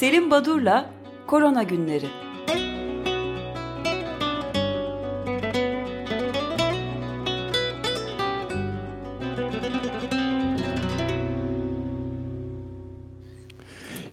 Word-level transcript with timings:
Selim 0.00 0.30
Badur'la 0.30 0.90
Korona 1.26 1.62
Günleri. 1.62 2.06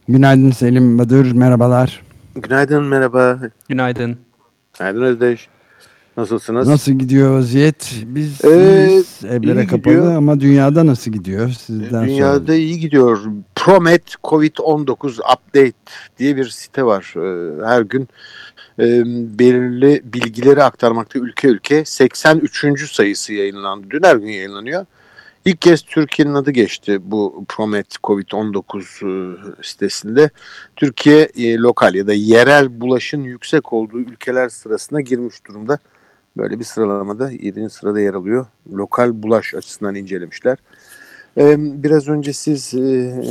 Günaydın 0.08 0.52
Selim 0.52 1.00
Badur, 1.00 1.32
merhabalar. 1.32 2.02
Günaydın, 2.36 2.84
merhaba. 2.84 3.40
Günaydın. 3.70 4.18
Günaydın 4.80 5.02
Özdeş. 5.02 5.50
Nasılsınız? 6.18 6.68
Nasıl 6.68 6.92
gidiyor 6.92 7.32
vaziyet? 7.32 7.94
Biz, 8.06 8.46
ee, 8.46 9.04
evlere 9.28 9.68
kapalı 9.68 9.94
gidiyor. 9.94 10.16
ama 10.16 10.40
dünyada 10.40 10.86
nasıl 10.86 11.12
gidiyor? 11.12 11.50
Sizden 11.50 12.08
dünyada 12.08 12.40
sonra. 12.40 12.54
iyi 12.54 12.80
gidiyor. 12.80 13.20
Promet 13.56 14.16
COVID-19 14.24 15.20
Update 15.20 15.74
diye 16.20 16.38
bir 16.38 16.46
site 16.46 16.84
var. 16.84 17.14
Ee, 17.16 17.66
her 17.66 17.82
gün 17.82 18.08
e, 18.80 18.86
belirli 19.40 20.02
bilgileri 20.04 20.64
aktarmakta 20.64 21.20
ülke 21.20 21.48
ülke 21.48 21.86
83. 21.86 22.92
sayısı 22.92 23.34
yayınlandı. 23.34 23.88
Dün 23.90 24.04
her 24.04 24.16
gün 24.16 24.28
yayınlanıyor. 24.28 24.86
İlk 25.46 25.62
kez 25.62 25.82
Türkiye'nin 25.82 26.34
adı 26.34 26.52
geçti 26.52 27.00
bu 27.04 27.46
Promet 27.48 27.96
COVID-19 28.04 28.82
e, 29.06 29.64
sitesinde. 29.64 30.30
Türkiye 30.76 31.30
e, 31.38 31.58
lokal 31.58 31.96
ya 31.96 32.08
da 32.08 32.14
yerel 32.14 32.82
bulaşın 32.82 33.24
yüksek 33.24 33.74
olduğu 33.74 34.00
ülkeler 34.00 34.50
sırasına 34.50 35.02
girmiş 35.02 35.46
durumda. 35.46 35.80
Böyle 36.38 36.60
bir 36.60 36.64
sıralamada 36.64 37.32
7. 37.32 37.70
sırada 37.70 38.00
yer 38.00 38.14
alıyor. 38.14 38.46
Lokal 38.74 39.24
bulaş 39.24 39.54
açısından 39.54 39.96
incelemişler. 39.96 40.58
E, 41.38 41.56
biraz 41.84 42.08
önce 42.08 42.34
siz 42.34 42.74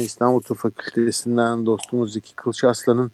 İstanbul 0.03 0.41
Tıp 0.41 0.59
Fakültesinden 0.59 1.67
dostumuz 1.67 2.13
Zeki 2.13 2.35
Kılıçaslan'ın 2.35 3.13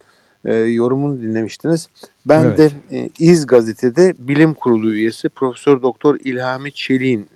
yorumunu 0.67 1.23
dinlemiştiniz. 1.23 1.89
Ben 2.27 2.45
evet. 2.45 2.59
de 2.59 2.71
İz 3.19 3.47
Gazete'de 3.47 4.15
bilim 4.19 4.55
kurulu 4.55 4.93
üyesi 4.93 5.29
Profesör 5.29 5.83
Doktor 5.83 6.19
İlhami 6.25 6.73
Çelik'in 6.73 7.29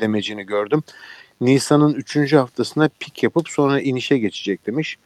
demecini 0.00 0.42
gördüm. 0.46 0.82
Nisan'ın 1.40 1.94
3. 1.94 2.32
haftasına 2.32 2.88
pik 3.00 3.22
yapıp 3.22 3.48
sonra 3.48 3.80
inişe 3.80 4.18
geçecek 4.18 4.66
demiş. 4.66 4.98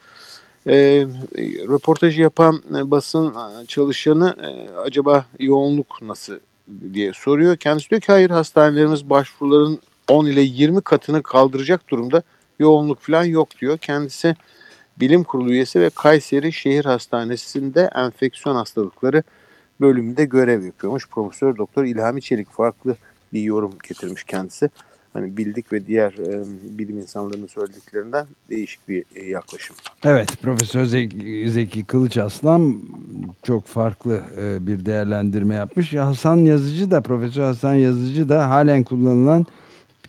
E, 0.66 1.06
röportajı 1.68 2.22
yapan 2.22 2.62
e, 2.76 2.90
basın 2.90 3.28
e, 3.28 3.66
çalışanı 3.66 4.36
e, 4.42 4.78
acaba 4.78 5.24
yoğunluk 5.38 6.02
nasıl 6.02 6.38
diye 6.92 7.12
soruyor. 7.12 7.56
Kendisi 7.56 7.90
diyor 7.90 8.00
ki 8.00 8.12
hayır 8.12 8.30
hastanelerimiz 8.30 9.10
başvuruların 9.10 9.80
10 10.08 10.26
ile 10.26 10.40
20 10.40 10.80
katını 10.80 11.22
kaldıracak 11.22 11.88
durumda 11.88 12.22
yoğunluk 12.58 13.00
falan 13.00 13.24
yok 13.24 13.48
diyor. 13.60 13.78
Kendisi 13.78 14.36
bilim 15.00 15.24
kurulu 15.24 15.52
üyesi 15.52 15.80
ve 15.80 15.90
Kayseri 15.90 16.52
Şehir 16.52 16.84
Hastanesi'nde 16.84 17.90
enfeksiyon 17.94 18.56
hastalıkları 18.56 19.22
bölümünde 19.80 20.24
görev 20.24 20.64
yapıyormuş. 20.64 21.08
Profesör 21.08 21.56
Doktor 21.56 21.84
İlhami 21.84 22.22
Çelik 22.22 22.50
farklı 22.50 22.96
bir 23.32 23.42
yorum 23.42 23.72
getirmiş 23.88 24.24
kendisi. 24.24 24.70
Hani 25.12 25.36
bildik 25.36 25.72
ve 25.72 25.86
diğer 25.86 26.12
e, 26.12 26.44
bilim 26.78 26.98
insanlarının 26.98 27.46
söylediklerinden 27.46 28.26
değişik 28.50 28.88
bir 28.88 29.04
e, 29.14 29.26
yaklaşım. 29.26 29.76
Evet, 30.04 30.28
Profesör 30.42 30.84
Zeki, 30.84 31.50
Zeki 31.50 31.84
Kılıç 31.84 32.16
Aslan 32.18 32.82
çok 33.42 33.66
farklı 33.66 34.22
e, 34.40 34.66
bir 34.66 34.86
değerlendirme 34.86 35.54
yapmış. 35.54 35.94
Hasan 35.94 36.36
Yazıcı 36.36 36.90
da, 36.90 37.00
Profesör 37.00 37.42
Hasan 37.42 37.74
Yazıcı 37.74 38.28
da 38.28 38.50
halen 38.50 38.84
kullanılan 38.84 39.46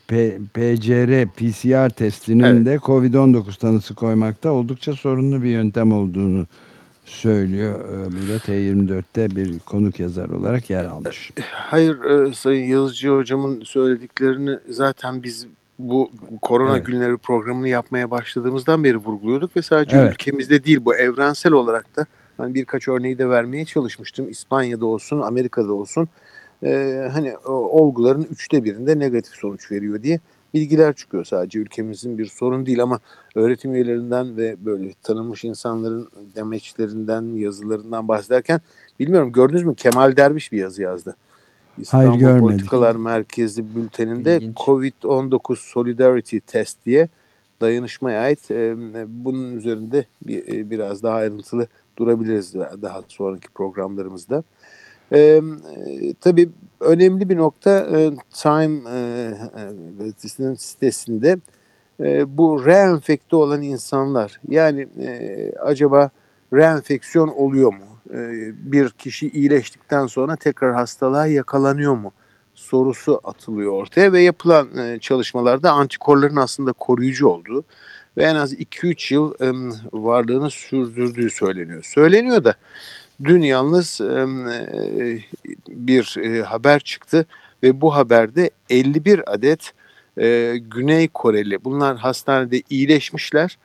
P 0.07 0.37
PCR, 0.53 1.27
PCR 1.27 1.89
testinin 1.89 2.43
evet. 2.43 2.65
de 2.65 2.75
COVID-19 2.75 3.59
tanısı 3.59 3.95
koymakta 3.95 4.51
oldukça 4.51 4.93
sorunlu 4.93 5.43
bir 5.43 5.49
yöntem 5.49 5.91
olduğunu 5.91 6.47
söylüyor. 7.05 7.79
Ee, 7.79 8.11
burada 8.11 8.37
T24'te 8.37 9.35
bir 9.35 9.59
konuk 9.59 9.99
yazar 9.99 10.29
olarak 10.29 10.69
yer 10.69 10.85
almış. 10.85 11.31
Hayır 11.51 12.03
e, 12.03 12.33
Sayın 12.33 12.65
Yazıcı 12.65 13.09
hocamın 13.09 13.63
söylediklerini 13.63 14.59
zaten 14.69 15.23
biz 15.23 15.47
bu 15.79 16.11
korona 16.41 16.77
evet. 16.77 16.85
günleri 16.85 17.17
programını 17.17 17.67
yapmaya 17.67 18.11
başladığımızdan 18.11 18.83
beri 18.83 18.97
vurguluyorduk 18.97 19.57
ve 19.57 19.61
sadece 19.61 19.97
evet. 19.97 20.13
ülkemizde 20.13 20.63
değil 20.63 20.85
bu 20.85 20.95
evrensel 20.95 21.51
olarak 21.51 21.95
da 21.95 22.05
hani 22.37 22.53
birkaç 22.53 22.87
örneği 22.87 23.17
de 23.17 23.29
vermeye 23.29 23.65
çalışmıştım. 23.65 24.29
İspanya'da 24.29 24.85
olsun, 24.85 25.21
Amerika'da 25.21 25.73
olsun 25.73 26.09
e, 26.63 27.09
hani 27.13 27.37
olguların 27.47 28.27
üçte 28.31 28.63
birinde 28.63 28.99
negatif 28.99 29.33
sonuç 29.33 29.71
veriyor 29.71 30.03
diye 30.03 30.19
bilgiler 30.53 30.93
çıkıyor 30.93 31.25
sadece 31.25 31.59
ülkemizin 31.59 32.17
bir 32.17 32.25
sorun 32.25 32.65
değil 32.65 32.83
ama 32.83 32.99
öğretim 33.35 33.75
üyelerinden 33.75 34.37
ve 34.37 34.55
böyle 34.65 34.93
tanınmış 35.03 35.43
insanların 35.43 36.09
demeçlerinden, 36.35 37.21
yazılarından 37.35 38.07
bahsederken 38.07 38.61
bilmiyorum 38.99 39.31
gördünüz 39.31 39.63
mü 39.63 39.75
Kemal 39.75 40.15
Derviş 40.15 40.51
bir 40.51 40.57
yazı 40.57 40.81
yazdı. 40.81 41.15
İstanbul 41.77 42.07
Hayır 42.07 42.19
görmedik. 42.19 42.41
Politikalar 42.41 42.95
Merkezi 42.95 43.75
bülteninde 43.75 44.37
COVID-19 44.37 45.55
Solidarity 45.55 46.37
Test 46.37 46.77
diye 46.85 47.09
dayanışmaya 47.61 48.21
ait 48.21 48.51
e, 48.51 48.75
bunun 49.07 49.57
üzerinde 49.57 50.05
bir, 50.27 50.47
e, 50.47 50.69
biraz 50.69 51.03
daha 51.03 51.15
ayrıntılı 51.15 51.67
durabiliriz 51.97 52.53
daha 52.53 53.01
sonraki 53.07 53.47
programlarımızda. 53.49 54.43
E, 55.13 55.41
tabii 56.21 56.49
önemli 56.79 57.29
bir 57.29 57.37
nokta 57.37 57.79
e, 57.79 58.11
Time 58.33 58.89
e, 58.89 59.33
e, 59.99 60.55
sitesinde 60.57 61.37
e, 61.99 62.37
bu 62.37 62.65
reenfekte 62.65 63.35
olan 63.35 63.61
insanlar. 63.61 64.39
Yani 64.47 64.87
e, 64.99 65.51
acaba 65.59 66.09
reenfeksiyon 66.53 67.27
oluyor 67.27 67.73
mu? 67.73 67.85
E, 68.13 68.51
bir 68.71 68.89
kişi 68.89 69.29
iyileştikten 69.29 70.07
sonra 70.07 70.35
tekrar 70.35 70.73
hastalığa 70.73 71.27
yakalanıyor 71.27 71.95
mu? 71.95 72.13
sorusu 72.61 73.21
atılıyor 73.23 73.71
ortaya 73.71 74.13
ve 74.13 74.21
yapılan 74.21 74.77
e, 74.77 74.99
çalışmalarda 74.99 75.71
antikorların 75.71 76.35
aslında 76.35 76.73
koruyucu 76.73 77.27
olduğu 77.27 77.63
ve 78.17 78.23
en 78.23 78.35
az 78.35 78.53
2-3 78.53 79.13
yıl 79.13 79.33
e, 79.39 79.75
varlığını 79.93 80.49
sürdürdüğü 80.49 81.29
söyleniyor. 81.29 81.83
Söyleniyor 81.83 82.43
da 82.43 82.55
Dün 83.23 83.41
yalnız 83.41 84.01
bir 85.67 86.17
haber 86.41 86.79
çıktı 86.79 87.25
ve 87.63 87.81
bu 87.81 87.95
haberde 87.95 88.51
51 88.69 89.33
adet 89.33 89.73
Güney 90.69 91.07
Koreli 91.07 91.63
bunlar 91.63 91.97
hastanede 91.97 92.61
iyileşmişler 92.69 93.57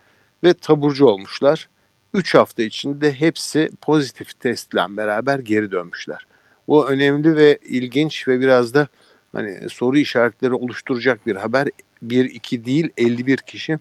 ve 0.44 0.55
taburcu 0.55 1.06
olmuşlar. 1.06 1.69
3 2.15 2.34
hafta 2.34 2.62
içinde 2.62 3.12
hepsi 3.12 3.71
pozitif 3.81 4.41
testle 4.41 4.97
beraber 4.97 5.39
geri 5.39 5.71
dönmüşler. 5.71 6.27
Bu 6.69 6.88
önemli 6.88 7.37
ve 7.37 7.59
ilginç 7.69 8.28
ve 8.28 8.41
biraz 8.41 8.75
da 8.75 8.88
hani 9.33 9.71
soru 9.71 9.99
işaretleri 9.99 10.55
oluşturacak 10.55 11.27
bir 11.27 11.37
haber. 11.37 11.69
1-2 12.06 12.65
değil 12.65 12.91
51 12.97 13.37
kişi 13.37 13.78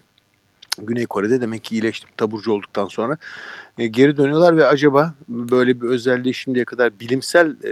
Güney 0.78 1.06
Kore'de 1.06 1.40
demek 1.40 1.64
ki 1.64 1.74
iyileştik 1.74 2.16
taburcu 2.16 2.52
olduktan 2.52 2.86
sonra 2.86 3.16
e, 3.78 3.86
geri 3.86 4.16
dönüyorlar 4.16 4.56
ve 4.56 4.66
acaba 4.66 5.14
böyle 5.28 5.80
bir 5.80 5.86
özelliği 5.86 6.34
şimdiye 6.34 6.64
kadar 6.64 7.00
bilimsel 7.00 7.50
e, 7.64 7.70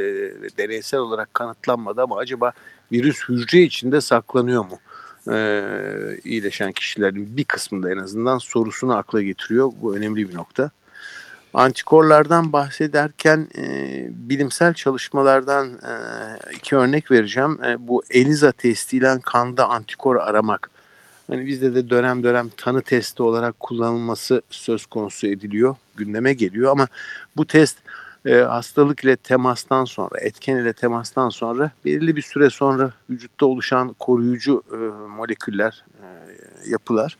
deneysel 0.58 1.00
olarak 1.00 1.34
kanıtlanmadı 1.34 2.02
ama 2.02 2.18
acaba 2.18 2.52
virüs 2.92 3.28
hücre 3.28 3.62
içinde 3.62 4.00
saklanıyor 4.00 4.64
mu? 4.64 4.78
E, 5.32 5.62
iyileşen 6.24 6.72
kişilerin 6.72 7.36
bir 7.36 7.44
kısmında 7.44 7.90
en 7.90 7.98
azından 7.98 8.38
sorusunu 8.38 8.96
akla 8.96 9.22
getiriyor. 9.22 9.72
Bu 9.82 9.96
önemli 9.96 10.28
bir 10.28 10.34
nokta. 10.34 10.70
Antikorlardan 11.54 12.52
bahsederken 12.52 13.48
e, 13.58 13.62
bilimsel 14.10 14.74
çalışmalardan 14.74 15.68
e, 15.68 15.92
iki 16.56 16.76
örnek 16.76 17.10
vereceğim. 17.10 17.64
E, 17.64 17.88
bu 17.88 18.02
ELISA 18.10 18.52
testiyle 18.52 19.20
kanda 19.24 19.68
antikor 19.68 20.16
aramak 20.16 20.70
Hani 21.26 21.46
bizde 21.46 21.74
de 21.74 21.90
dönem 21.90 22.22
dönem 22.22 22.50
tanı 22.56 22.82
testi 22.82 23.22
olarak 23.22 23.60
kullanılması 23.60 24.42
söz 24.50 24.86
konusu 24.86 25.26
ediliyor, 25.26 25.76
gündeme 25.96 26.32
geliyor 26.32 26.72
ama 26.72 26.88
bu 27.36 27.46
test 27.46 27.78
e, 28.26 28.34
hastalık 28.34 29.04
ile 29.04 29.16
temastan 29.16 29.84
sonra, 29.84 30.18
etken 30.20 30.56
ile 30.56 30.72
temastan 30.72 31.28
sonra 31.28 31.70
belirli 31.84 32.16
bir 32.16 32.22
süre 32.22 32.50
sonra 32.50 32.92
vücutta 33.10 33.46
oluşan 33.46 33.92
koruyucu 33.98 34.62
e, 34.72 34.76
moleküller, 35.08 35.84
e, 36.02 36.06
yapılar. 36.70 37.16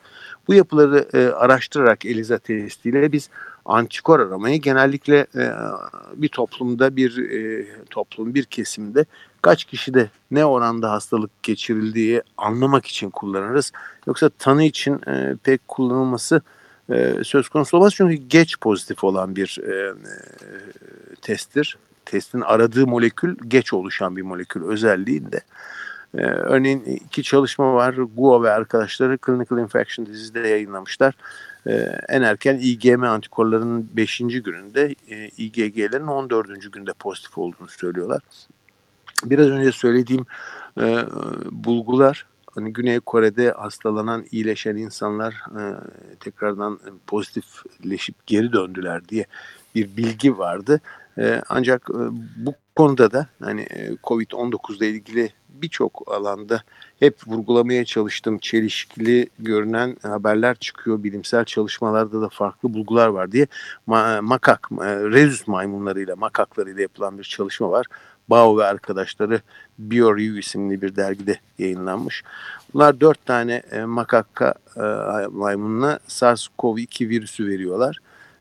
Bu 0.49 0.55
yapıları 0.55 1.09
e, 1.13 1.27
araştırarak 1.27 2.05
ELISA 2.05 2.39
testiyle 2.39 3.13
biz 3.13 3.31
antikor 3.65 4.21
aramayı 4.21 4.61
genellikle 4.61 5.27
e, 5.37 5.51
bir 6.17 6.29
toplumda 6.29 6.97
bir 6.97 7.31
e, 7.31 7.67
toplum 7.91 8.35
bir 8.35 8.45
kesimde 8.45 9.05
kaç 9.45 9.65
kişide 9.65 10.11
ne 10.31 10.45
oranda 10.45 10.93
hastalık 10.93 11.43
geçirildiği 11.43 12.23
anlamak 12.37 12.87
için 12.87 13.11
kullanırız. 13.11 13.73
Yoksa 14.07 14.29
tanı 14.29 14.65
için 14.65 15.01
e, 15.09 15.37
pek 15.43 15.69
kullanılması 15.69 16.43
e, 16.93 17.15
söz 17.25 17.49
konusu 17.49 17.77
olmaz. 17.77 17.93
Çünkü 17.97 18.15
geç 18.15 18.61
pozitif 18.61 19.05
olan 19.05 19.37
bir 19.37 19.59
e, 19.63 19.73
e, 19.73 19.95
testtir. 21.23 21.79
Testin 22.05 22.41
aradığı 22.41 22.87
molekül 22.87 23.37
geç 23.49 23.73
oluşan 23.73 24.17
bir 24.17 24.23
molekül 24.23 24.65
özelliğinde. 24.65 25.41
E, 26.15 26.23
örneğin 26.25 26.81
iki 26.85 27.23
çalışma 27.23 27.75
var. 27.75 27.95
Guo 28.17 28.43
ve 28.43 28.51
arkadaşları 28.51 29.19
Clinical 29.27 29.59
Infection 29.59 30.07
Disease'de 30.07 30.49
yayınlamışlar. 30.49 31.15
E, 31.67 31.73
en 32.09 32.23
erken 32.23 32.59
IgM 32.63 33.03
antikorlarının 33.03 33.91
5. 33.93 34.19
gününde 34.19 34.95
e, 35.09 35.29
IgG'lerin 35.29 36.07
14. 36.07 36.73
günde 36.73 36.93
pozitif 36.93 37.39
olduğunu 37.39 37.69
söylüyorlar. 37.69 38.21
Biraz 39.25 39.49
önce 39.49 39.73
söylediğim 39.73 40.27
e, 40.81 41.05
bulgular 41.51 42.27
hani 42.55 42.73
Güney 42.73 43.01
Kore'de 43.01 43.51
hastalanan, 43.51 44.25
iyileşen 44.31 44.77
insanlar 44.77 45.33
e, 45.33 45.63
tekrardan 46.21 46.79
pozitifleşip 47.07 48.27
geri 48.27 48.53
döndüler 48.53 49.09
diye 49.09 49.27
bir 49.75 49.97
bilgi 49.97 50.39
vardı. 50.39 50.81
E, 51.19 51.43
ancak 51.49 51.91
e, 51.91 51.99
bu 52.37 52.55
konuda 52.77 53.13
da 53.13 53.27
hani 53.43 53.61
e, 53.61 53.95
Covid-19 53.95 54.77
ile 54.77 54.89
ilgili 54.89 55.33
birçok 55.49 56.03
alanda 56.07 56.63
hep 57.01 57.29
vurgulamaya 57.29 57.85
çalıştım. 57.85 58.39
Çelişkili 58.39 59.29
görünen 59.39 59.97
haberler 60.03 60.55
çıkıyor. 60.55 61.03
Bilimsel 61.03 61.45
çalışmalarda 61.45 62.21
da 62.21 62.29
farklı 62.29 62.75
bulgular 62.75 63.09
var 63.09 63.33
diye 63.33 63.47
ma 63.87 64.23
makak, 64.23 64.69
e, 64.73 64.85
rezus 64.87 65.49
maymunlarıyla, 65.49 66.17
makaklarıyla 66.17 66.83
yapılan 66.83 67.19
bir 67.19 67.25
çalışma 67.25 67.71
var. 67.71 67.87
Bao 68.31 68.59
ve 68.59 68.65
arkadaşları 68.65 69.41
BioReview 69.79 70.39
isimli 70.39 70.83
bir 70.83 70.97
dergide 70.97 71.39
yayınlanmış. 71.59 72.23
Bunlar 72.75 73.01
dört 73.01 73.27
tane 73.27 73.63
e, 73.71 73.85
makaka 73.85 74.55
e, 74.77 74.81
maymununa 75.27 75.99
SARS-CoV-2 76.09 77.09
virüsü 77.09 77.47
veriyorlar. 77.47 77.99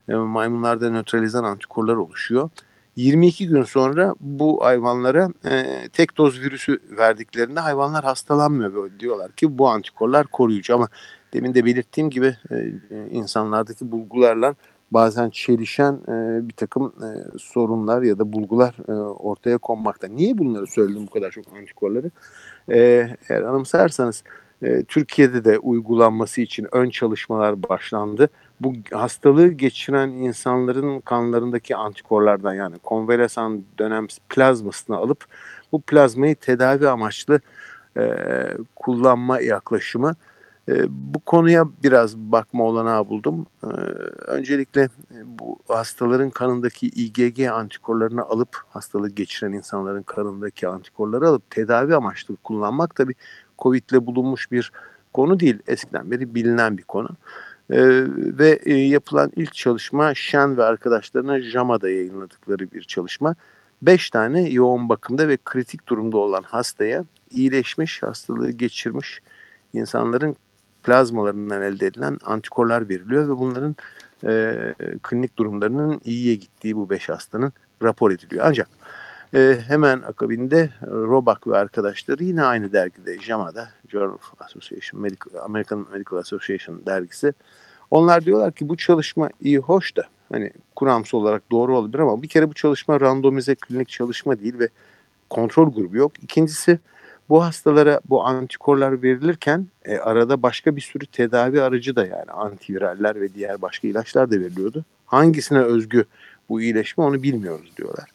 E, 0.08 0.14
maymunlarda 0.14 0.90
nötralizan 0.90 1.44
antikorlar 1.44 1.96
oluşuyor. 1.96 2.50
22 2.96 3.48
gün 3.48 3.62
sonra 3.62 4.14
bu 4.20 4.64
hayvanlara 4.64 5.28
e, 5.44 5.88
tek 5.92 6.16
doz 6.16 6.40
virüsü 6.40 6.80
verdiklerinde 6.90 7.60
hayvanlar 7.60 8.04
hastalanmıyor 8.04 8.74
böyle 8.74 9.00
diyorlar 9.00 9.32
ki 9.32 9.58
bu 9.58 9.68
antikorlar 9.68 10.26
koruyucu 10.26 10.74
ama 10.74 10.88
demin 11.32 11.54
de 11.54 11.64
belirttiğim 11.64 12.10
gibi 12.10 12.36
e, 12.50 12.72
insanlardaki 13.10 13.92
bulgularla 13.92 14.54
bazen 14.90 15.30
çelişen 15.30 15.92
e, 16.08 16.48
bir 16.48 16.54
takım 16.54 16.86
e, 16.86 17.38
sorunlar 17.38 18.02
ya 18.02 18.18
da 18.18 18.32
bulgular 18.32 18.74
e, 18.88 18.92
ortaya 18.92 19.58
konmakta. 19.58 20.08
Niye 20.08 20.38
bunları 20.38 20.66
söyledim 20.66 21.06
bu 21.06 21.10
kadar 21.10 21.30
çok 21.30 21.44
antikorları? 21.58 22.10
E, 22.72 23.08
eğer 23.28 23.42
anımsarsanız 23.42 24.24
e, 24.62 24.84
Türkiye'de 24.84 25.44
de 25.44 25.58
uygulanması 25.58 26.40
için 26.40 26.66
ön 26.72 26.90
çalışmalar 26.90 27.62
başlandı. 27.62 28.28
Bu 28.60 28.72
hastalığı 28.92 29.48
geçiren 29.48 30.08
insanların 30.08 31.00
kanlarındaki 31.00 31.76
antikorlardan 31.76 32.54
yani 32.54 32.78
konvalesan 32.78 33.64
dönem 33.78 34.06
plazmasını 34.28 34.96
alıp 34.96 35.24
bu 35.72 35.80
plazmayı 35.80 36.36
tedavi 36.36 36.88
amaçlı 36.88 37.40
e, 37.96 38.14
kullanma 38.76 39.40
yaklaşımı 39.40 40.14
e, 40.68 40.84
bu 40.88 41.20
konuya 41.20 41.64
biraz 41.82 42.16
bakma 42.16 42.64
olanağı 42.64 43.08
buldum. 43.08 43.46
E, 43.62 43.66
öncelikle 44.26 44.88
bu 45.24 45.58
hastaların 45.68 46.30
kanındaki 46.30 46.86
IgG 46.86 47.40
antikorlarını 47.40 48.22
alıp 48.22 48.56
hastalığı 48.68 49.10
geçiren 49.10 49.52
insanların 49.52 50.02
kanındaki 50.02 50.68
antikorları 50.68 51.28
alıp 51.28 51.50
tedavi 51.50 51.94
amaçlı 51.94 52.36
kullanmak 52.36 52.94
tabii 52.94 53.14
Covid 53.58 53.90
ile 53.90 54.06
bulunmuş 54.06 54.52
bir 54.52 54.72
konu 55.12 55.40
değil. 55.40 55.58
Eskiden 55.66 56.10
beri 56.10 56.34
bilinen 56.34 56.78
bir 56.78 56.82
konu. 56.82 57.08
E, 57.70 57.78
ve 58.38 58.60
e, 58.64 58.74
yapılan 58.74 59.32
ilk 59.36 59.54
çalışma 59.54 60.14
Shen 60.14 60.56
ve 60.56 60.64
arkadaşlarına 60.64 61.40
JAMA'da 61.40 61.90
yayınladıkları 61.90 62.72
bir 62.72 62.82
çalışma. 62.82 63.34
Beş 63.82 64.10
tane 64.10 64.50
yoğun 64.50 64.88
bakımda 64.88 65.28
ve 65.28 65.38
kritik 65.44 65.88
durumda 65.88 66.16
olan 66.16 66.42
hastaya 66.42 67.04
iyileşmiş, 67.30 68.02
hastalığı 68.02 68.50
geçirmiş 68.50 69.20
insanların 69.72 70.36
plazmalarından 70.84 71.62
elde 71.62 71.86
edilen 71.86 72.18
antikorlar 72.24 72.88
veriliyor 72.88 73.28
ve 73.28 73.38
bunların 73.38 73.76
e, 74.26 74.54
klinik 75.02 75.36
durumlarının 75.36 76.00
iyiye 76.04 76.34
gittiği 76.34 76.76
bu 76.76 76.90
beş 76.90 77.08
hastanın 77.08 77.52
rapor 77.82 78.10
ediliyor. 78.10 78.44
Ancak 78.48 78.68
e, 79.34 79.58
hemen 79.66 80.00
akabinde 80.00 80.70
Robak 80.86 81.46
ve 81.46 81.56
arkadaşları 81.56 82.24
yine 82.24 82.42
aynı 82.42 82.72
dergide 82.72 83.18
JAMA'da 83.18 83.68
Journal 83.88 84.14
of 84.14 84.32
Association, 84.40 85.02
Medical, 85.02 85.44
American 85.44 85.86
Medical 85.92 86.18
Association 86.18 86.86
dergisi 86.86 87.32
onlar 87.90 88.24
diyorlar 88.24 88.52
ki 88.52 88.68
bu 88.68 88.76
çalışma 88.76 89.30
iyi 89.40 89.58
hoş 89.58 89.96
da 89.96 90.02
hani 90.32 90.52
kuramsal 90.76 91.18
olarak 91.18 91.50
doğru 91.50 91.78
olabilir 91.78 91.98
ama 91.98 92.22
bir 92.22 92.28
kere 92.28 92.50
bu 92.50 92.54
çalışma 92.54 93.00
randomize 93.00 93.54
klinik 93.54 93.88
çalışma 93.88 94.40
değil 94.40 94.58
ve 94.58 94.68
kontrol 95.30 95.72
grubu 95.72 95.96
yok. 95.96 96.12
İkincisi 96.22 96.78
bu 97.28 97.44
hastalara 97.44 98.00
bu 98.08 98.24
antikorlar 98.24 99.02
verilirken 99.02 99.66
e, 99.84 99.98
arada 99.98 100.42
başka 100.42 100.76
bir 100.76 100.80
sürü 100.80 101.06
tedavi 101.06 101.62
aracı 101.62 101.96
da 101.96 102.06
yani 102.06 102.30
antiviraller 102.30 103.20
ve 103.20 103.34
diğer 103.34 103.62
başka 103.62 103.88
ilaçlar 103.88 104.30
da 104.30 104.40
veriliyordu. 104.40 104.84
Hangisine 105.06 105.60
özgü 105.60 106.04
bu 106.48 106.60
iyileşme 106.60 107.04
onu 107.04 107.22
bilmiyoruz 107.22 107.72
diyorlar. 107.76 108.10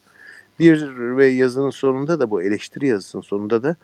Bir 0.58 0.96
ve 1.16 1.26
yazının 1.26 1.70
sonunda 1.70 2.20
da 2.20 2.30
bu 2.30 2.42
eleştiri 2.42 2.86
yazısının 2.86 3.22
sonunda 3.22 3.62
da 3.62 3.76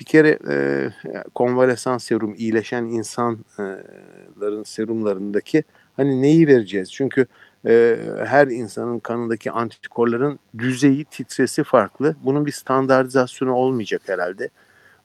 bir 0.00 0.04
kere 0.04 0.38
e, 0.48 0.88
konvalesan 1.34 1.98
serum 1.98 2.34
iyileşen 2.34 2.84
insanların 2.84 4.64
serumlarındaki 4.64 5.64
hani 5.96 6.22
neyi 6.22 6.46
vereceğiz? 6.46 6.92
Çünkü 6.92 7.26
e, 7.66 7.98
her 8.26 8.46
insanın 8.46 8.98
kanındaki 8.98 9.50
antikorların 9.50 10.38
düzeyi, 10.58 11.04
titresi 11.04 11.64
farklı. 11.64 12.16
Bunun 12.24 12.46
bir 12.46 12.52
standartizasyonu 12.52 13.52
olmayacak 13.52 14.02
herhalde. 14.06 14.48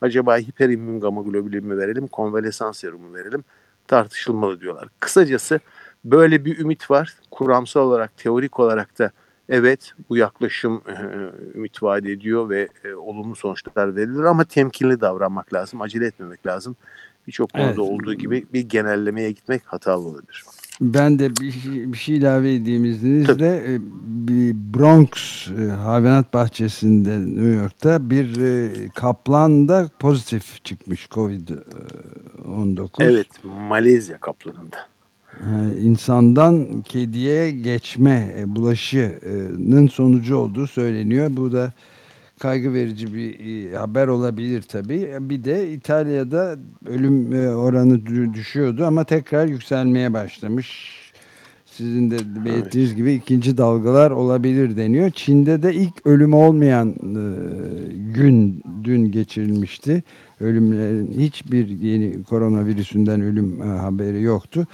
Acaba 0.05 0.37
hiperimmün 0.37 0.99
gamma 0.99 1.21
globulin 1.21 1.65
mi 1.65 1.77
verelim, 1.77 2.07
konvalesan 2.07 2.71
serumu 2.71 3.13
verelim 3.13 3.43
tartışılmalı 3.87 4.61
diyorlar. 4.61 4.87
Kısacası 4.99 5.59
böyle 6.03 6.45
bir 6.45 6.59
ümit 6.59 6.91
var. 6.91 7.13
Kuramsal 7.31 7.81
olarak, 7.81 8.17
teorik 8.17 8.59
olarak 8.59 8.99
da 8.99 9.11
evet 9.49 9.93
bu 10.09 10.17
yaklaşım 10.17 10.81
e, 10.87 10.93
ümit 11.57 11.83
vaat 11.83 12.05
ediyor 12.05 12.49
ve 12.49 12.69
e, 12.83 12.93
olumlu 12.93 13.35
sonuçlar 13.35 13.95
verilir 13.95 14.23
ama 14.23 14.43
temkinli 14.43 15.01
davranmak 15.01 15.53
lazım, 15.53 15.81
acele 15.81 16.05
etmemek 16.05 16.45
lazım. 16.45 16.75
Birçok 17.27 17.53
konuda 17.53 17.67
evet. 17.67 17.79
olduğu 17.79 18.13
gibi 18.13 18.45
bir 18.53 18.61
genellemeye 18.61 19.31
gitmek 19.31 19.61
hatalı 19.65 20.07
olabilir. 20.07 20.43
Ben 20.81 21.19
de 21.19 21.29
bir, 21.29 21.51
şey, 21.51 21.93
bir 21.93 21.97
şey 21.97 22.17
ilave 22.17 22.53
edeyim 22.53 22.85
izninizle. 22.85 23.73
E, 23.73 23.79
bir 24.27 24.55
Bronx 24.55 25.09
e, 25.47 25.71
hayvanat 25.71 26.33
bahçesinde 26.33 27.19
New 27.19 27.61
York'ta 27.61 28.09
bir 28.09 28.41
e, 28.41 28.71
kaplan 28.89 29.67
da 29.67 29.89
pozitif 29.99 30.65
çıkmış 30.65 31.05
Covid-19. 31.05 32.89
Evet, 32.99 33.27
Malezya 33.43 34.17
kaplanında. 34.17 34.77
İnsandan 35.81 36.81
kediye 36.81 37.51
geçme 37.51 38.35
bulaşının 38.45 39.87
sonucu 39.87 40.37
olduğu 40.37 40.67
söyleniyor. 40.67 41.27
Bu 41.31 41.51
da 41.51 41.73
kaygı 42.45 42.73
verici 42.73 43.13
bir 43.13 43.39
e, 43.39 43.77
haber 43.77 44.07
olabilir 44.07 44.61
tabii. 44.61 45.13
Bir 45.19 45.43
de 45.43 45.71
İtalya'da 45.71 46.55
ölüm 46.85 47.33
e, 47.33 47.49
oranı 47.49 48.05
düşüyordu 48.33 48.85
ama 48.85 49.03
tekrar 49.03 49.47
yükselmeye 49.47 50.13
başlamış. 50.13 50.95
Sizin 51.65 52.11
de 52.11 52.17
belirttiğiniz 52.45 52.89
evet. 52.89 52.97
gibi 52.97 53.13
ikinci 53.13 53.57
dalgalar 53.57 54.11
olabilir 54.11 54.77
deniyor. 54.77 55.09
Çin'de 55.09 55.63
de 55.63 55.73
ilk 55.73 56.07
ölüm 56.07 56.33
olmayan 56.33 56.89
e, 56.89 57.23
gün 58.13 58.63
dün 58.83 59.11
geçirilmişti. 59.11 60.03
Ölümlerin 60.39 61.13
hiçbir 61.19 61.67
yeni 61.67 62.23
koronavirüsünden 62.23 63.21
ölüm 63.21 63.59
haberi 63.59 64.21
yoktu. 64.21 64.67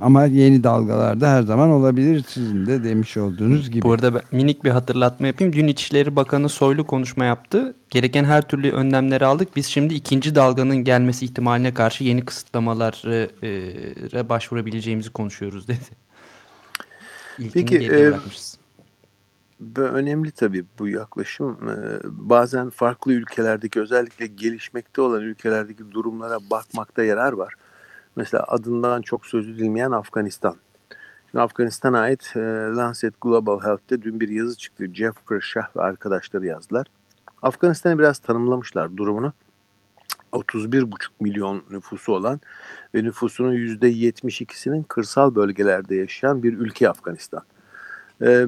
Ama 0.00 0.24
yeni 0.24 0.64
dalgalarda 0.64 1.30
her 1.30 1.42
zaman 1.42 1.70
olabilir 1.70 2.24
sizin 2.28 2.66
de 2.66 2.84
demiş 2.84 3.16
olduğunuz 3.16 3.70
gibi. 3.70 3.82
Bu 3.82 3.92
arada 3.92 4.14
ben 4.14 4.22
minik 4.32 4.64
bir 4.64 4.70
hatırlatma 4.70 5.26
yapayım. 5.26 5.52
Dün 5.52 5.66
İçişleri 5.66 6.16
Bakanı 6.16 6.48
Soylu 6.48 6.86
konuşma 6.86 7.24
yaptı. 7.24 7.74
Gereken 7.90 8.24
her 8.24 8.48
türlü 8.48 8.72
önlemleri 8.72 9.26
aldık. 9.26 9.56
Biz 9.56 9.66
şimdi 9.66 9.94
ikinci 9.94 10.34
dalganın 10.34 10.76
gelmesi 10.76 11.24
ihtimaline 11.24 11.74
karşı 11.74 12.04
yeni 12.04 12.24
kısıtlamalara 12.24 14.28
başvurabileceğimizi 14.28 15.10
konuşuyoruz 15.10 15.68
dedi. 15.68 15.78
İlkini 17.38 17.52
Peki 17.52 17.92
e, 17.92 18.12
önemli 19.80 20.30
tabii 20.30 20.64
bu 20.78 20.88
yaklaşım. 20.88 21.68
E, 21.68 21.74
bazen 22.04 22.70
farklı 22.70 23.12
ülkelerdeki 23.12 23.80
özellikle 23.80 24.26
gelişmekte 24.26 25.00
olan 25.00 25.22
ülkelerdeki 25.22 25.90
durumlara 25.90 26.38
bakmakta 26.50 27.04
yarar 27.04 27.32
var. 27.32 27.54
Mesela 28.20 28.44
adından 28.48 29.02
çok 29.02 29.26
söz 29.26 29.48
edilmeyen 29.48 29.90
Afganistan. 29.90 30.56
Şimdi 31.30 31.42
Afganistan'a 31.42 32.00
ait 32.00 32.32
e, 32.36 32.40
Lancet 32.76 33.20
Global 33.20 33.60
Health'te 33.60 34.02
dün 34.02 34.20
bir 34.20 34.28
yazı 34.28 34.56
çıktı. 34.56 34.84
Jeff 34.94 35.16
Shah 35.40 35.76
ve 35.76 35.80
arkadaşları 35.80 36.46
yazdılar. 36.46 36.86
Afganistan'ı 37.42 37.98
biraz 37.98 38.18
tanımlamışlar 38.18 38.96
durumunu. 38.96 39.32
31,5 40.32 41.08
milyon 41.20 41.62
nüfusu 41.70 42.12
olan 42.12 42.40
ve 42.94 43.04
nüfusunun 43.04 43.54
%72'sinin 43.54 44.82
kırsal 44.82 45.34
bölgelerde 45.34 45.94
yaşayan 45.94 46.42
bir 46.42 46.52
ülke 46.58 46.88
Afganistan. 46.88 47.42
Ee, 48.22 48.46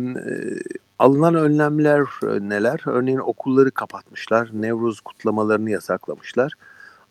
alınan 0.99 1.35
önlemler 1.35 2.01
e, 2.23 2.49
neler? 2.49 2.81
Örneğin 2.87 3.19
okulları 3.19 3.71
kapatmışlar, 3.71 4.51
Nevruz 4.53 5.01
kutlamalarını 5.01 5.71
yasaklamışlar. 5.71 6.53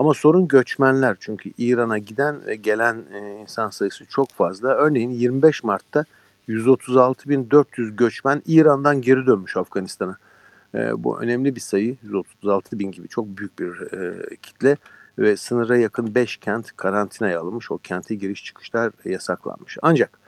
Ama 0.01 0.13
sorun 0.13 0.47
göçmenler 0.47 1.17
çünkü 1.19 1.51
İran'a 1.57 1.97
giden 1.97 2.45
ve 2.45 2.55
gelen 2.55 3.03
e, 3.13 3.41
insan 3.41 3.69
sayısı 3.69 4.05
çok 4.05 4.29
fazla. 4.29 4.67
Örneğin 4.75 5.09
25 5.09 5.63
Mart'ta 5.63 6.05
136.400 6.49 7.95
göçmen 7.95 8.41
İran'dan 8.45 9.01
geri 9.01 9.25
dönmüş 9.25 9.57
Afganistan'a. 9.57 10.17
E, 10.75 11.03
bu 11.03 11.21
önemli 11.21 11.55
bir 11.55 11.59
sayı. 11.61 11.97
136 12.03 12.79
bin 12.79 12.91
gibi 12.91 13.07
çok 13.07 13.25
büyük 13.27 13.59
bir 13.59 13.93
e, 13.93 14.35
kitle 14.35 14.77
ve 15.17 15.37
sınıra 15.37 15.77
yakın 15.77 16.15
5 16.15 16.37
kent 16.37 16.71
karantinaya 16.77 17.41
alınmış. 17.41 17.71
O 17.71 17.77
kente 17.77 18.15
giriş 18.15 18.45
çıkışlar 18.45 18.91
yasaklanmış. 19.05 19.77
Ancak 19.81 20.19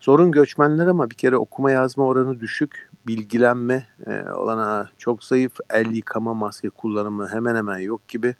sorun 0.00 0.32
göçmenler 0.32 0.86
ama 0.86 1.10
bir 1.10 1.16
kere 1.16 1.36
okuma 1.36 1.70
yazma 1.70 2.06
oranı 2.06 2.40
düşük. 2.40 2.90
Bilgilenme 3.06 3.86
e, 4.06 4.30
olana 4.30 4.90
çok 4.98 5.24
zayıf. 5.24 5.52
El 5.70 5.90
yıkama 5.90 6.34
maske 6.34 6.70
kullanımı 6.70 7.28
hemen 7.28 7.56
hemen 7.56 7.78
yok 7.78 8.08
gibi. 8.08 8.34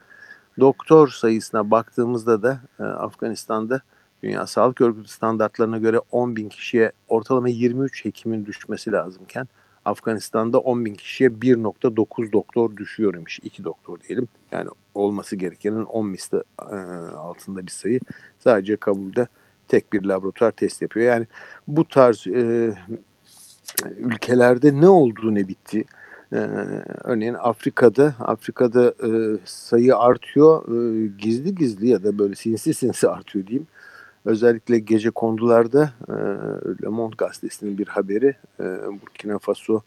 Doktor 0.60 1.08
sayısına 1.08 1.70
baktığımızda 1.70 2.42
da 2.42 2.60
e, 2.78 2.82
Afganistan'da 2.82 3.80
Dünya 4.22 4.46
Sağlık 4.46 4.80
Örgütü 4.80 5.08
standartlarına 5.08 5.78
göre 5.78 6.00
10 6.10 6.36
bin 6.36 6.48
kişiye 6.48 6.92
ortalama 7.08 7.48
23 7.48 8.04
hekimin 8.04 8.46
düşmesi 8.46 8.92
lazımken 8.92 9.48
Afganistan'da 9.84 10.58
10 10.58 10.84
bin 10.84 10.94
kişiye 10.94 11.30
1.9 11.30 12.32
doktor 12.32 12.76
düşüyormuş. 12.76 13.38
2 13.42 13.64
doktor 13.64 14.00
diyelim. 14.00 14.28
Yani 14.52 14.68
olması 14.94 15.36
gerekenin 15.36 15.84
10 15.84 16.06
misli 16.06 16.42
e, 16.70 16.74
altında 17.16 17.66
bir 17.66 17.70
sayı. 17.70 18.00
Sadece 18.38 18.76
Kabul'de 18.76 19.26
tek 19.68 19.92
bir 19.92 20.04
laboratuvar 20.04 20.50
test 20.50 20.82
yapıyor. 20.82 21.06
Yani 21.06 21.26
bu 21.68 21.88
tarz 21.88 22.26
e, 22.26 22.74
ülkelerde 23.96 24.80
ne 24.80 24.88
oldu 24.88 25.34
ne 25.34 25.48
bitti 25.48 25.84
ee, 26.32 26.36
örneğin 27.04 27.34
Afrika'da 27.34 28.14
Afrika'da 28.20 28.94
e, 29.06 29.38
sayı 29.44 29.96
artıyor 29.96 30.62
e, 30.68 31.06
gizli 31.18 31.54
gizli 31.54 31.88
ya 31.88 32.04
da 32.04 32.18
böyle 32.18 32.34
sinsi 32.34 32.74
sinsi 32.74 33.08
artıyor 33.08 33.46
diyeyim. 33.46 33.66
Özellikle 34.24 34.78
gece 34.78 35.10
kondularda 35.10 35.92
e, 36.08 36.14
Le 36.82 36.88
Monde 36.88 37.14
gazetesinin 37.18 37.78
bir 37.78 37.86
haberi 37.86 38.34
e, 38.60 38.64
Burkina 39.02 39.38
Faso, 39.38 39.80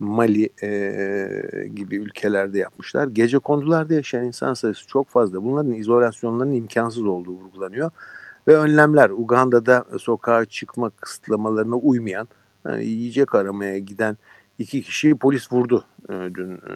Mali 0.00 0.48
e, 0.62 1.68
gibi 1.74 1.96
ülkelerde 1.96 2.58
yapmışlar. 2.58 3.06
Gece 3.06 3.38
kondularda 3.38 3.94
yaşayan 3.94 4.24
insan 4.24 4.54
sayısı 4.54 4.86
çok 4.86 5.08
fazla. 5.08 5.44
Bunların 5.44 5.72
izolasyonlarının 5.72 6.54
imkansız 6.54 7.04
olduğu 7.04 7.32
vurgulanıyor. 7.32 7.90
Ve 8.48 8.56
önlemler 8.56 9.10
Uganda'da 9.10 9.84
sokağa 9.98 10.44
çıkma 10.44 10.90
kısıtlamalarına 10.90 11.76
uymayan, 11.76 12.28
yani 12.66 12.84
yiyecek 12.84 13.34
aramaya 13.34 13.78
giden 13.78 14.16
iki 14.58 14.82
kişiyi 14.82 15.16
polis 15.16 15.52
vurdu 15.52 15.84
e, 16.08 16.12
dün 16.12 16.52
e, 16.52 16.74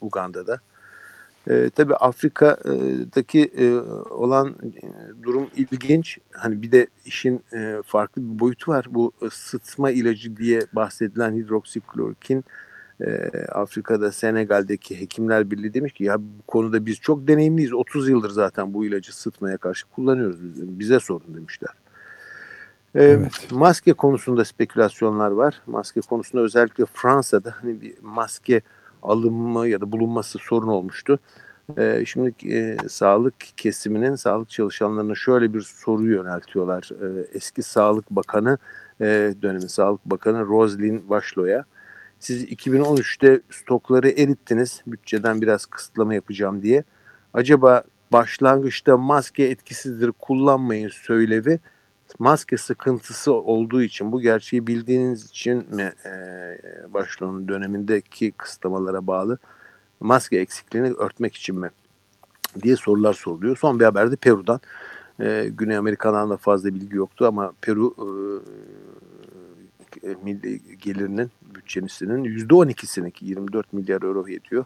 Uganda'da. 0.00 0.60
E, 1.50 1.70
tabii 1.70 1.94
Afrika'daki 1.94 3.50
e, 3.56 3.74
olan 4.10 4.48
e, 4.48 4.82
durum 5.22 5.46
ilginç. 5.56 6.18
Hani 6.32 6.62
bir 6.62 6.72
de 6.72 6.86
işin 7.04 7.42
e, 7.52 7.82
farklı 7.86 8.22
bir 8.22 8.38
boyutu 8.38 8.70
var. 8.70 8.86
Bu 8.90 9.12
sıtma 9.32 9.90
ilacı 9.90 10.36
diye 10.36 10.60
bahsedilen 10.72 11.32
hidroksiklorokin 11.32 12.44
e, 13.00 13.30
Afrika'da 13.52 14.12
Senegal'deki 14.12 15.00
Hekimler 15.00 15.50
Birliği 15.50 15.74
demiş 15.74 15.92
ki 15.92 16.04
ya 16.04 16.18
bu 16.20 16.42
konuda 16.46 16.86
biz 16.86 16.96
çok 16.96 17.28
deneyimliyiz. 17.28 17.72
30 17.72 18.08
yıldır 18.08 18.30
zaten 18.30 18.74
bu 18.74 18.86
ilacı 18.86 19.16
sıtmaya 19.16 19.56
karşı 19.56 19.86
kullanıyoruz. 19.86 20.38
Bize 20.56 21.00
sorun 21.00 21.34
demişler. 21.34 21.70
Ee, 22.94 23.04
evet. 23.04 23.48
Maske 23.52 23.92
konusunda 23.92 24.44
spekülasyonlar 24.44 25.30
var. 25.30 25.62
Maske 25.66 26.00
konusunda 26.00 26.44
özellikle 26.44 26.84
Fransa'da 26.94 27.54
hani 27.60 27.80
bir 27.80 27.94
maske 28.02 28.60
alımı 29.02 29.68
ya 29.68 29.80
da 29.80 29.92
bulunması 29.92 30.38
sorun 30.38 30.68
olmuştu. 30.68 31.18
Ee, 31.78 32.04
şimdi 32.06 32.54
e, 32.54 32.76
sağlık 32.88 33.34
kesiminin 33.56 34.14
sağlık 34.14 34.50
çalışanlarına 34.50 35.14
şöyle 35.14 35.54
bir 35.54 35.60
soru 35.60 36.06
yöneltiyorlar. 36.06 36.90
Ee, 37.02 37.26
eski 37.32 37.62
Sağlık 37.62 38.10
Bakanı 38.10 38.58
e, 39.00 39.34
dönemin 39.42 39.66
Sağlık 39.66 40.04
Bakanı 40.04 40.46
Roslyn 40.46 41.08
Başlo'ya. 41.08 41.64
Siz 42.18 42.44
2013'te 42.44 43.40
stokları 43.50 44.08
erittiniz 44.08 44.82
bütçeden 44.86 45.42
biraz 45.42 45.66
kısıtlama 45.66 46.14
yapacağım 46.14 46.62
diye. 46.62 46.84
Acaba 47.34 47.82
başlangıçta 48.12 48.96
maske 48.96 49.44
etkisizdir 49.44 50.12
kullanmayın 50.12 50.88
söylevi 50.88 51.60
maske 52.18 52.56
sıkıntısı 52.56 53.32
olduğu 53.32 53.82
için 53.82 54.12
bu 54.12 54.20
gerçeği 54.20 54.66
bildiğiniz 54.66 55.24
için 55.24 55.74
mi 55.74 55.92
e, 56.04 56.12
başlığının 56.94 57.48
dönemindeki 57.48 58.32
kısıtlamalara 58.32 59.06
bağlı 59.06 59.38
maske 60.00 60.38
eksikliğini 60.38 60.92
örtmek 60.92 61.34
için 61.34 61.60
mi 61.60 61.70
diye 62.62 62.76
sorular 62.76 63.14
soruluyor. 63.14 63.56
Son 63.56 63.80
bir 63.80 63.84
haberde 63.84 64.16
Peru'dan 64.16 64.60
e, 65.20 65.48
Güney 65.52 65.76
Amerika'dan 65.76 66.30
da 66.30 66.36
fazla 66.36 66.74
bilgi 66.74 66.96
yoktu 66.96 67.26
ama 67.26 67.52
Peru 67.60 67.94
e, 70.02 70.16
milli 70.22 70.60
gelirinin 70.78 71.30
bütçesinin 71.54 72.24
%12'sini 72.24 73.12
24 73.20 73.72
milyar 73.72 74.02
euro 74.02 74.28
yetiyor. 74.28 74.64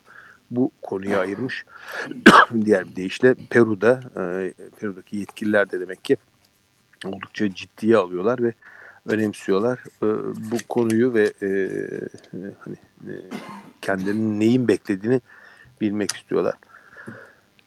Bu 0.50 0.70
konuya 0.82 1.20
ayırmış. 1.20 1.64
Diğer 2.64 2.88
bir 2.88 2.96
deyişle 2.96 3.34
Peru'da 3.50 4.00
e, 4.16 4.52
Peru'daki 4.80 5.16
yetkililer 5.16 5.70
de 5.70 5.80
demek 5.80 6.04
ki 6.04 6.16
oldukça 7.04 7.54
ciddiye 7.54 7.96
alıyorlar 7.96 8.42
ve 8.42 8.54
önemsiyorlar. 9.06 9.78
E, 10.02 10.06
bu 10.50 10.56
konuyu 10.68 11.14
ve 11.14 11.32
e, 11.42 11.50
hani 12.58 12.76
e, 13.08 13.14
kendilerinin 13.82 14.40
neyin 14.40 14.68
beklediğini 14.68 15.20
bilmek 15.80 16.12
istiyorlar. 16.16 16.54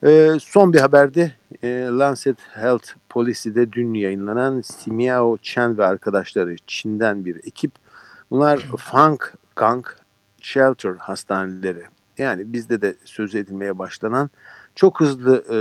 E, 0.04 0.32
son 0.40 0.74
bir 0.74 0.80
haberde 0.80 1.32
e, 1.64 1.68
Lancet 1.92 2.38
Health 2.54 2.88
Policy'de 3.10 3.72
dün 3.72 3.94
yayınlanan 3.94 4.62
Simiao 4.62 5.38
Chen 5.38 5.78
ve 5.78 5.86
arkadaşları 5.86 6.56
Çin'den 6.68 7.26
bir 7.26 7.36
ekip. 7.36 7.72
Bunlar 8.32 8.60
Fang 8.78 9.22
Gang 9.56 9.86
Shelter 10.42 10.96
hastaneleri. 10.96 11.84
Yani 12.18 12.54
bizde 12.54 12.82
de 12.82 12.96
söz 13.06 13.36
edilmeye 13.36 13.80
başlanan 13.80 14.30
çok 14.76 15.00
hızlı 15.00 15.44
e, 15.50 15.58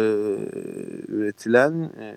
üretilen 1.13 1.91
e, 2.01 2.17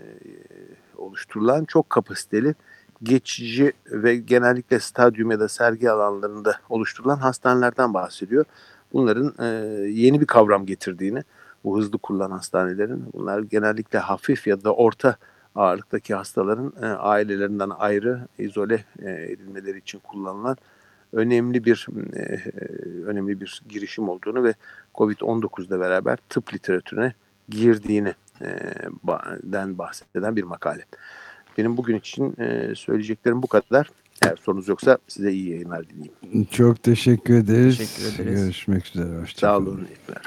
oluşturulan 0.98 1.66
çok 1.66 1.90
kapasiteli 1.90 2.56
geçici 3.04 3.74
ve 3.92 4.16
genellikle 4.16 4.80
stadyum 4.80 5.32
ya 5.32 5.40
da 5.40 5.48
sergi 5.48 5.92
alanlarında 5.92 6.56
oluşturulan 6.70 7.18
hastanelerden 7.18 7.94
bahsediyor. 7.94 8.46
Bunların 8.94 9.34
e, 9.40 9.46
yeni 9.90 10.22
bir 10.22 10.26
kavram 10.26 10.66
getirdiğini, 10.66 11.24
bu 11.64 11.78
hızlı 11.78 11.98
kurulan 11.98 12.32
hastanelerin, 12.32 13.06
bunlar 13.14 13.40
genellikle 13.40 14.00
hafif 14.00 14.48
ya 14.48 14.64
da 14.64 14.74
orta 14.74 15.16
ağırlıktaki 15.56 16.16
hastaların 16.16 16.74
e, 16.82 16.86
ailelerinden 16.86 17.70
ayrı 17.70 18.28
izole 18.40 18.86
e, 19.02 19.12
edilmeleri 19.12 19.78
için 19.78 20.00
kullanılan 20.00 20.58
önemli 21.14 21.66
bir 21.66 21.88
e, 22.16 22.52
önemli 23.06 23.42
bir 23.42 23.62
girişim 23.70 24.10
olduğunu 24.10 24.44
ve 24.44 24.54
Covid-19'da 24.96 25.80
beraber 25.80 26.18
tıp 26.30 26.54
literatürüne 26.54 27.14
girdiğini 27.50 28.14
den 29.44 29.78
bahseden 29.78 30.36
bir 30.36 30.44
makale. 30.44 30.86
Benim 31.58 31.78
bugün 31.78 31.98
için 31.98 32.36
söyleyeceklerim 32.76 33.44
bu 33.44 33.48
kadar. 33.48 33.90
Eğer 34.26 34.36
sorunuz 34.36 34.68
yoksa 34.68 34.98
size 35.08 35.32
iyi 35.32 35.50
yayınlar 35.50 35.86
dileyim. 35.90 36.46
Çok 36.52 36.84
teşekkür 36.84 37.34
ederiz. 37.34 37.78
Teşekkür 37.78 38.24
ederiz. 38.24 38.42
Görüşmek 38.42 38.86
üzere. 38.86 39.22
Hoşçakalın. 39.22 39.66
Sağ 39.66 39.72
olun. 39.72 39.88
Iyiler. 39.88 40.24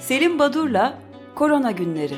Selim 0.00 0.38
Badur'la 0.38 0.98
Korona 1.34 1.70
Günleri 1.70 2.16